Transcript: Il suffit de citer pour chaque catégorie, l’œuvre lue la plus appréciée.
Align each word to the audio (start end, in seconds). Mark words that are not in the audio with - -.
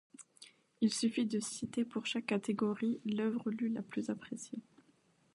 Il 0.81 0.91
suffit 0.91 1.27
de 1.27 1.39
citer 1.39 1.85
pour 1.85 2.07
chaque 2.07 2.25
catégorie, 2.25 2.99
l’œuvre 3.05 3.51
lue 3.51 3.69
la 3.69 3.83
plus 3.83 4.09
appréciée. 4.09 4.63